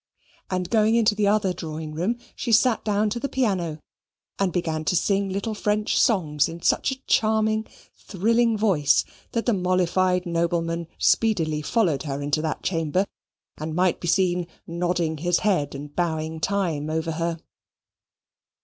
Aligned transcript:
And, 0.49 0.71
going 0.71 0.95
into 0.95 1.13
the 1.13 1.27
other 1.27 1.53
drawing 1.53 1.93
room, 1.93 2.17
she 2.35 2.51
sat 2.51 2.83
down 2.83 3.11
to 3.11 3.19
the 3.19 3.29
piano 3.29 3.77
and 4.39 4.51
began 4.51 4.83
to 4.85 4.95
sing 4.95 5.29
little 5.29 5.53
French 5.53 5.95
songs 6.01 6.49
in 6.49 6.63
such 6.63 6.89
a 6.89 6.99
charming, 7.05 7.67
thrilling 7.95 8.57
voice 8.57 9.05
that 9.33 9.45
the 9.45 9.53
mollified 9.53 10.25
nobleman 10.25 10.87
speedily 10.97 11.61
followed 11.61 12.01
her 12.01 12.19
into 12.19 12.41
that 12.41 12.63
chamber, 12.63 13.05
and 13.59 13.75
might 13.75 13.99
be 13.99 14.07
seen 14.07 14.47
nodding 14.65 15.19
his 15.19 15.41
head 15.41 15.75
and 15.75 15.95
bowing 15.95 16.39
time 16.39 16.89
over 16.89 17.11
her. 17.11 17.37